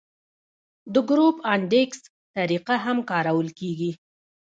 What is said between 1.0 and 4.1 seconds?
ګروپ انډیکس طریقه هم کارول کیږي